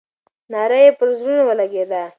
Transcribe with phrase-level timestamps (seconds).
[0.51, 2.03] ناره یې پر زړونو ولګېده.